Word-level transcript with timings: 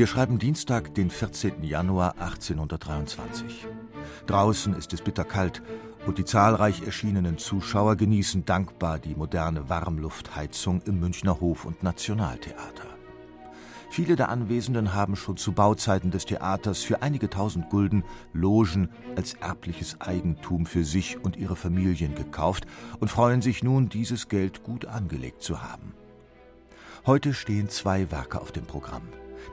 Wir 0.00 0.06
schreiben 0.06 0.38
Dienstag, 0.38 0.94
den 0.94 1.10
14. 1.10 1.62
Januar 1.62 2.14
1823. 2.18 3.66
Draußen 4.26 4.74
ist 4.74 4.94
es 4.94 5.02
bitterkalt 5.02 5.62
und 6.06 6.16
die 6.16 6.24
zahlreich 6.24 6.86
erschienenen 6.86 7.36
Zuschauer 7.36 7.96
genießen 7.96 8.46
dankbar 8.46 8.98
die 8.98 9.14
moderne 9.14 9.68
Warmluftheizung 9.68 10.80
im 10.86 11.00
Münchner 11.00 11.38
Hof- 11.40 11.66
und 11.66 11.82
Nationaltheater. 11.82 12.86
Viele 13.90 14.16
der 14.16 14.30
Anwesenden 14.30 14.94
haben 14.94 15.16
schon 15.16 15.36
zu 15.36 15.52
Bauzeiten 15.52 16.10
des 16.10 16.24
Theaters 16.24 16.82
für 16.82 17.02
einige 17.02 17.28
tausend 17.28 17.68
Gulden 17.68 18.02
Logen 18.32 18.88
als 19.16 19.34
erbliches 19.34 20.00
Eigentum 20.00 20.64
für 20.64 20.84
sich 20.84 21.22
und 21.22 21.36
ihre 21.36 21.56
Familien 21.56 22.14
gekauft 22.14 22.66
und 23.00 23.10
freuen 23.10 23.42
sich 23.42 23.62
nun, 23.62 23.90
dieses 23.90 24.28
Geld 24.28 24.62
gut 24.62 24.86
angelegt 24.86 25.42
zu 25.42 25.62
haben. 25.62 25.92
Heute 27.04 27.34
stehen 27.34 27.68
zwei 27.68 28.10
Werke 28.10 28.40
auf 28.40 28.50
dem 28.50 28.64
Programm. 28.64 29.02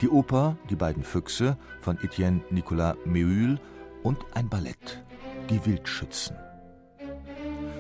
Die 0.02 0.10
Oper 0.10 0.58
Die 0.70 0.76
beiden 0.76 1.04
Füchse 1.04 1.58
von 1.82 1.98
Etienne 2.04 2.42
Nicolas 2.50 2.96
Méhul 3.06 3.60
und 4.04 4.20
ein 4.34 4.50
Ballett 4.50 5.04
Die 5.50 5.66
Wildschützen. 5.66 6.36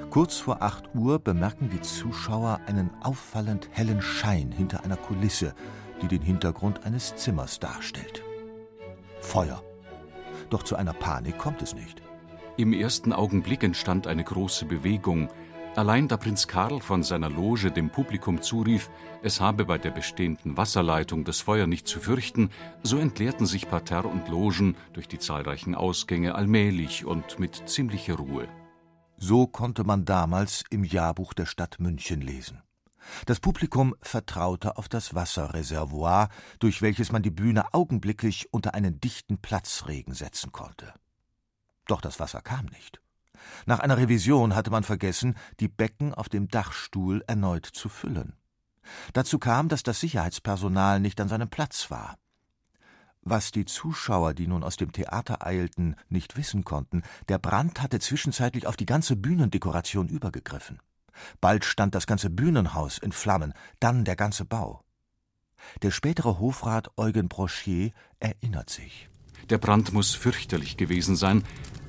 Kurz 0.10 0.38
vor 0.38 0.62
8 0.62 0.96
Uhr 0.96 1.20
bemerken 1.20 1.70
die 1.70 1.82
Zuschauer 1.82 2.62
einen 2.66 2.90
auffallend 3.04 3.70
hellen 3.72 4.02
Schein 4.02 4.52
hinter 4.52 4.84
einer 4.84 4.98
Kulisse, 4.98 5.54
die 6.02 6.08
den 6.08 6.22
Hintergrund 6.22 6.86
eines 6.86 7.16
Zimmers 7.16 7.60
darstellt. 7.60 8.24
Feuer. 9.20 9.62
Doch 10.50 10.64
zu 10.64 10.76
einer 10.76 10.94
Panik 10.94 11.38
kommt 11.38 11.62
es 11.62 11.76
nicht. 11.76 12.02
Im 12.56 12.74
ersten 12.74 13.14
Augenblick 13.14 13.64
entstand 13.64 14.08
eine 14.08 14.24
große 14.24 14.66
Bewegung, 14.66 15.30
Allein 15.78 16.08
da 16.08 16.18
Prinz 16.18 16.48
Karl 16.48 16.82
von 16.82 17.04
seiner 17.04 17.30
Loge 17.30 17.70
dem 17.72 17.92
Publikum 17.92 18.42
zurief, 18.42 18.90
es 19.22 19.40
habe 19.40 19.64
bei 19.64 19.78
der 19.78 19.92
bestehenden 19.92 20.58
Wasserleitung 20.58 21.24
das 21.24 21.40
Feuer 21.42 21.68
nicht 21.68 21.88
zu 21.88 22.00
fürchten, 22.00 22.50
so 22.82 22.98
entleerten 22.98 23.46
sich 23.46 23.70
Parterre 23.70 24.08
und 24.08 24.28
Logen 24.28 24.76
durch 24.94 25.08
die 25.08 25.20
zahlreichen 25.20 25.76
Ausgänge 25.76 26.34
allmählich 26.34 27.06
und 27.06 27.38
mit 27.38 27.70
ziemlicher 27.70 28.16
Ruhe. 28.16 28.48
So 29.18 29.46
konnte 29.46 29.84
man 29.84 30.04
damals 30.04 30.64
im 30.72 30.84
Jahrbuch 30.84 31.36
der 31.36 31.46
Stadt 31.46 31.80
München 31.80 32.22
lesen. 32.22 32.64
Das 33.28 33.40
Publikum 33.40 33.94
vertraute 34.02 34.78
auf 34.78 34.90
das 34.90 35.14
Wasserreservoir, 35.14 36.30
durch 36.58 36.82
welches 36.82 37.12
man 37.12 37.22
die 37.22 37.30
Bühne 37.30 37.76
augenblicklich 37.76 38.52
unter 38.52 38.74
einen 38.74 39.00
dichten 39.00 39.38
Platzregen 39.38 40.16
setzen 40.16 40.52
konnte. 40.52 40.92
Doch 41.86 42.02
das 42.02 42.20
Wasser 42.20 42.42
kam 42.42 42.66
nicht. 42.66 43.00
Nach 43.66 43.80
einer 43.80 43.98
Revision 43.98 44.56
hatte 44.56 44.72
man 44.72 44.84
vergessen, 44.84 45.36
die 45.60 45.68
Becken 45.68 46.14
auf 46.14 46.30
dem 46.30 46.48
Dachstuhl 46.48 47.24
erneut 47.28 47.66
zu 47.66 47.90
füllen. 47.90 48.34
Dazu 49.14 49.40
kam, 49.40 49.70
dass 49.70 49.84
das 49.84 50.00
Sicherheitspersonal 50.00 51.00
nicht 51.00 51.20
an 51.20 51.28
seinem 51.28 51.50
Platz 51.50 51.92
war. 51.92 52.18
Was 53.22 53.52
die 53.52 53.66
Zuschauer, 53.66 54.34
die 54.34 54.48
nun 54.48 54.64
aus 54.64 54.78
dem 54.78 54.94
Theater 54.94 55.46
eilten, 55.46 55.96
nicht 56.08 56.38
wissen 56.38 56.64
konnten, 56.64 57.04
der 57.28 57.40
Brand 57.40 57.82
hatte 57.82 58.00
zwischenzeitlich 58.00 58.66
auf 58.68 58.78
die 58.78 58.86
ganze 58.86 59.18
Bühnendekoration 59.18 60.08
übergegriffen. 60.08 60.80
Bald 61.42 61.66
stand 61.66 61.94
das 61.96 62.08
ganze 62.08 62.30
Bühnenhaus 62.30 62.98
in 62.98 63.12
Flammen, 63.12 63.54
dann 63.80 64.06
der 64.06 64.16
ganze 64.16 64.46
Bau. 64.46 64.84
Der 65.82 65.92
spätere 65.92 66.40
Hofrat 66.40 66.92
Eugen 66.98 67.28
Broschier 67.28 67.92
erinnert 68.20 68.70
sich. 68.70 69.10
Der 69.50 69.58
Brand 69.58 69.94
muss 69.94 70.14
fürchterlich 70.14 70.78
gewesen 70.78 71.16
sein, 71.16 71.44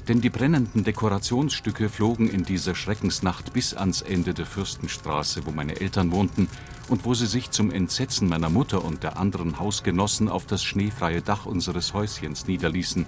denn 0.09 0.20
die 0.22 0.31
brennenden 0.31 0.84
Dekorationsstücke 0.84 1.91
flogen 1.91 2.31
in 2.31 2.44
dieser 2.44 2.75
Schreckensnacht 2.75 3.53
bis 3.53 3.75
ans 3.75 4.00
Ende 4.00 4.32
der 4.32 4.47
Fürstenstraße, 4.47 5.44
wo 5.44 5.50
meine 5.50 5.81
Eltern 5.81 6.12
wohnten 6.12 6.48
und 6.88 7.04
wo 7.04 7.12
sie 7.12 7.26
sich 7.26 7.50
zum 7.50 7.70
Entsetzen 7.70 8.28
meiner 8.28 8.48
Mutter 8.48 8.84
und 8.84 9.03
der 9.03 9.19
anderen 9.19 9.58
Hausgenossen 9.58 10.31
auf 10.31 10.47
das 10.47 10.64
schneefreie 10.64 11.20
Dach 11.20 11.44
unseres 11.44 11.92
Häuschens 11.92 12.47
niederließen. 12.47 13.04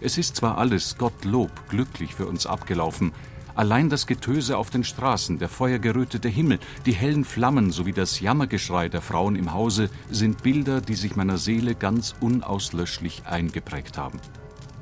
Es 0.00 0.18
ist 0.18 0.36
zwar 0.36 0.58
alles, 0.58 0.98
Gottlob, 0.98 1.68
glücklich 1.68 2.14
für 2.14 2.26
uns 2.26 2.46
abgelaufen, 2.46 3.12
Allein 3.56 3.88
das 3.88 4.08
Getöse 4.08 4.58
auf 4.58 4.70
den 4.70 4.82
Straßen, 4.82 5.38
der 5.38 5.48
feuergerötete 5.48 6.28
Himmel, 6.28 6.58
die 6.86 6.92
hellen 6.92 7.24
Flammen 7.24 7.70
sowie 7.70 7.92
das 7.92 8.18
Jammergeschrei 8.18 8.88
der 8.88 9.00
Frauen 9.00 9.36
im 9.36 9.52
Hause 9.52 9.90
sind 10.10 10.42
Bilder, 10.42 10.80
die 10.80 10.96
sich 10.96 11.14
meiner 11.14 11.38
Seele 11.38 11.76
ganz 11.76 12.16
unauslöschlich 12.20 13.22
eingeprägt 13.26 13.96
haben. 13.96 14.18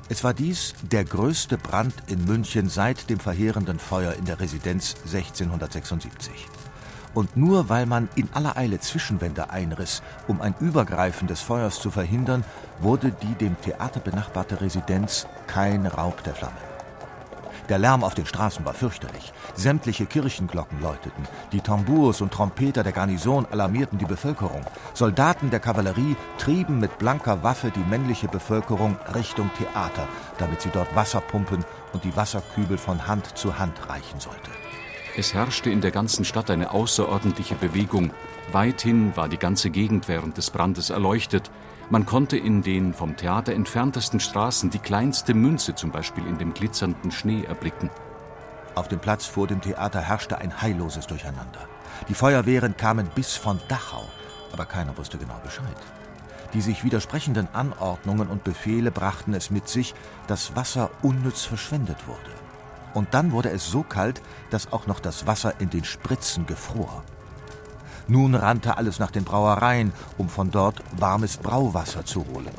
Es 0.09 0.23
war 0.23 0.33
dies 0.33 0.73
der 0.91 1.05
größte 1.05 1.57
Brand 1.57 1.93
in 2.07 2.25
München 2.25 2.67
seit 2.67 3.11
dem 3.11 3.19
verheerenden 3.19 3.77
Feuer 3.77 4.13
in 4.13 4.25
der 4.25 4.39
Residenz 4.39 4.95
1676. 5.05 6.31
Und 7.13 7.37
nur 7.37 7.69
weil 7.69 7.85
man 7.85 8.09
in 8.15 8.27
aller 8.33 8.57
Eile 8.57 8.79
Zwischenwände 8.79 9.51
einriss, 9.51 10.01
um 10.27 10.41
ein 10.41 10.55
Übergreifen 10.59 11.27
des 11.27 11.41
Feuers 11.41 11.79
zu 11.79 11.91
verhindern, 11.91 12.43
wurde 12.79 13.11
die 13.11 13.35
dem 13.35 13.55
Theater 13.61 13.99
benachbarte 13.99 14.61
Residenz 14.61 15.27
kein 15.45 15.85
Raub 15.85 16.23
der 16.23 16.33
Flamme. 16.33 16.72
Der 17.69 17.77
Lärm 17.77 18.03
auf 18.03 18.13
den 18.13 18.25
Straßen 18.25 18.65
war 18.65 18.73
fürchterlich. 18.73 19.31
Sämtliche 19.55 20.05
Kirchenglocken 20.05 20.81
läuteten. 20.81 21.27
Die 21.51 21.61
Tambours 21.61 22.21
und 22.21 22.33
Trompeter 22.33 22.83
der 22.83 22.91
Garnison 22.91 23.45
alarmierten 23.51 23.97
die 23.97 24.05
Bevölkerung. 24.05 24.65
Soldaten 24.93 25.49
der 25.49 25.59
Kavallerie 25.59 26.15
trieben 26.37 26.79
mit 26.79 26.97
blanker 26.97 27.43
Waffe 27.43 27.71
die 27.71 27.83
männliche 27.89 28.27
Bevölkerung 28.27 28.97
Richtung 29.15 29.49
Theater, 29.57 30.07
damit 30.37 30.61
sie 30.61 30.69
dort 30.69 30.93
Wasser 30.95 31.21
pumpen 31.21 31.63
und 31.93 32.03
die 32.03 32.15
Wasserkübel 32.15 32.77
von 32.77 33.07
Hand 33.07 33.37
zu 33.37 33.57
Hand 33.57 33.89
reichen 33.89 34.19
sollte. 34.19 34.51
Es 35.15 35.33
herrschte 35.33 35.69
in 35.69 35.81
der 35.81 35.91
ganzen 35.91 36.25
Stadt 36.25 36.49
eine 36.49 36.71
außerordentliche 36.71 37.55
Bewegung. 37.55 38.11
Weithin 38.51 39.15
war 39.15 39.29
die 39.29 39.37
ganze 39.37 39.69
Gegend 39.69 40.07
während 40.07 40.37
des 40.37 40.49
Brandes 40.49 40.89
erleuchtet. 40.89 41.51
Man 41.93 42.07
konnte 42.07 42.37
in 42.37 42.63
den 42.63 42.91
vom 42.91 43.17
Theater 43.17 43.53
entferntesten 43.53 44.19
Straßen 44.19 44.71
die 44.71 44.79
kleinste 44.79 45.35
Münze 45.35 45.75
zum 45.75 45.91
Beispiel 45.91 46.25
in 46.25 46.39
dem 46.39 46.55
glitzernden 46.55 47.11
Schnee 47.11 47.43
erblicken. 47.43 47.91
Auf 48.73 48.87
dem 48.87 48.97
Platz 48.97 49.27
vor 49.27 49.45
dem 49.45 49.61
Theater 49.61 50.01
herrschte 50.01 50.39
ein 50.39 50.59
heilloses 50.59 51.05
Durcheinander. 51.05 51.67
Die 52.09 52.15
Feuerwehren 52.15 52.75
kamen 52.77 53.11
bis 53.13 53.35
von 53.35 53.61
Dachau, 53.67 54.05
aber 54.51 54.65
keiner 54.65 54.97
wusste 54.97 55.19
genau 55.19 55.39
Bescheid. 55.43 55.77
Die 56.55 56.61
sich 56.61 56.83
widersprechenden 56.83 57.47
Anordnungen 57.53 58.27
und 58.27 58.43
Befehle 58.43 58.89
brachten 58.89 59.35
es 59.35 59.51
mit 59.51 59.67
sich, 59.67 59.93
dass 60.25 60.55
Wasser 60.55 60.89
unnütz 61.03 61.43
verschwendet 61.43 62.07
wurde. 62.07 62.33
Und 62.95 63.13
dann 63.13 63.31
wurde 63.31 63.51
es 63.51 63.69
so 63.69 63.83
kalt, 63.83 64.19
dass 64.49 64.73
auch 64.73 64.87
noch 64.87 64.99
das 64.99 65.27
Wasser 65.27 65.61
in 65.61 65.69
den 65.69 65.83
Spritzen 65.83 66.47
gefror. 66.47 67.03
Nun 68.07 68.35
rannte 68.35 68.77
alles 68.77 68.99
nach 68.99 69.11
den 69.11 69.23
Brauereien, 69.23 69.93
um 70.17 70.29
von 70.29 70.51
dort 70.51 70.83
warmes 70.99 71.37
Brauwasser 71.37 72.05
zu 72.05 72.25
holen. 72.27 72.51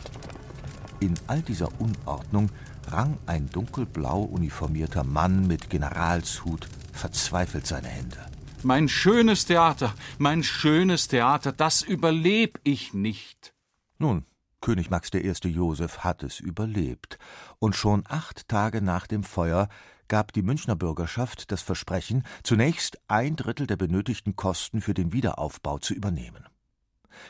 In 1.00 1.14
all 1.26 1.42
dieser 1.42 1.68
Unordnung 1.80 2.50
rang 2.88 3.18
ein 3.26 3.50
dunkelblau 3.50 4.22
uniformierter 4.22 5.04
Mann 5.04 5.46
mit 5.46 5.68
Generalshut 5.70 6.68
verzweifelt 6.92 7.66
seine 7.66 7.88
Hände. 7.88 8.18
Mein 8.62 8.88
schönes 8.88 9.44
Theater, 9.44 9.92
mein 10.16 10.42
schönes 10.42 11.08
Theater, 11.08 11.52
das 11.52 11.82
überleb 11.82 12.58
ich 12.64 12.94
nicht. 12.94 13.52
Nun, 13.98 14.24
König 14.62 14.88
Max 14.88 15.10
I. 15.12 15.48
Joseph 15.48 15.98
hat 15.98 16.22
es 16.22 16.40
überlebt, 16.40 17.18
und 17.58 17.76
schon 17.76 18.04
acht 18.08 18.48
Tage 18.48 18.80
nach 18.80 19.06
dem 19.06 19.22
Feuer 19.22 19.68
gab 20.08 20.32
die 20.32 20.42
Münchner 20.42 20.76
Bürgerschaft 20.76 21.50
das 21.52 21.62
Versprechen, 21.62 22.24
zunächst 22.42 22.98
ein 23.08 23.36
Drittel 23.36 23.66
der 23.66 23.76
benötigten 23.76 24.36
Kosten 24.36 24.80
für 24.80 24.94
den 24.94 25.12
Wiederaufbau 25.12 25.78
zu 25.78 25.94
übernehmen. 25.94 26.46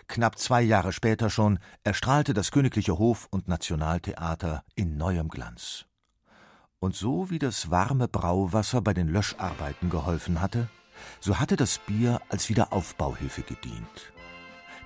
Knapp 0.08 0.38
zwei 0.38 0.62
Jahre 0.62 0.92
später 0.92 1.30
schon 1.30 1.58
erstrahlte 1.82 2.34
das 2.34 2.50
Königliche 2.50 2.98
Hof- 2.98 3.28
und 3.30 3.48
Nationaltheater 3.48 4.64
in 4.74 4.96
neuem 4.96 5.28
Glanz. 5.28 5.86
Und 6.78 6.94
so 6.94 7.30
wie 7.30 7.38
das 7.38 7.70
warme 7.70 8.08
Brauwasser 8.08 8.82
bei 8.82 8.92
den 8.92 9.08
Löscharbeiten 9.08 9.90
geholfen 9.90 10.40
hatte, 10.40 10.68
so 11.20 11.38
hatte 11.38 11.56
das 11.56 11.78
Bier 11.78 12.20
als 12.28 12.48
Wiederaufbauhilfe 12.48 13.42
gedient. 13.42 14.12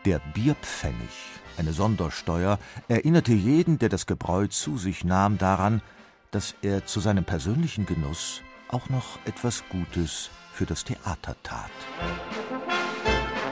Der 0.05 0.21
Bierpfennig, 0.33 1.11
eine 1.57 1.73
Sondersteuer, 1.73 2.59
erinnerte 2.87 3.33
jeden, 3.33 3.79
der 3.79 3.89
das 3.89 4.07
Gebräu 4.07 4.47
zu 4.47 4.79
sich 4.79 5.05
nahm, 5.05 5.39
daran, 5.39 5.83
dass 6.31 6.55
er 6.63 6.87
zu 6.87 7.01
seinem 7.01 7.25
persönlichen 7.25 7.87
Genuss 7.87 8.43
auch 8.69 8.89
noch 8.89 9.19
etwas 9.25 9.65
Gutes 9.71 10.31
für 10.53 10.67
das 10.67 10.85
Theater 10.85 11.37
tat. 11.43 11.71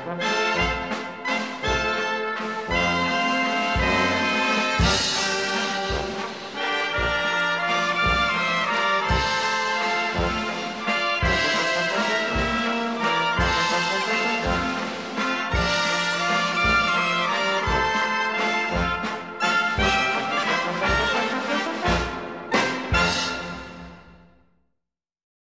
Musik 0.07 0.46